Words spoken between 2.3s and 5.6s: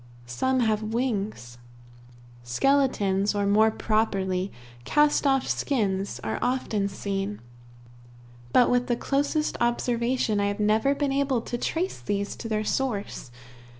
Skeletons, or more properly, cast off